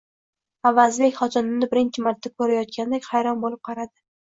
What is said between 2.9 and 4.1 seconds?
hayron bo`lib qaradi